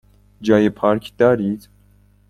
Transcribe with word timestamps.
جای 0.41 0.69
پارک 0.69 1.13
دارید؟ 1.17 1.69